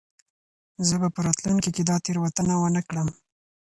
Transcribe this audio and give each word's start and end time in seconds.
زه 0.87 0.95
به 1.01 1.07
په 1.15 1.19
راتلونکې 1.27 1.69
کې 1.75 1.83
دا 1.89 1.95
تېروتنه 2.05 2.53
ونه 2.57 2.81
کړم. 2.87 3.07